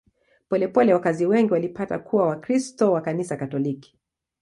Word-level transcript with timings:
Polepole 0.49 0.93
wakazi 0.93 1.25
wengi 1.25 1.53
walipata 1.53 1.99
kuwa 1.99 2.27
Wakristo 2.27 2.91
wa 2.91 3.01
Kanisa 3.01 3.37
Katoliki. 3.37 3.99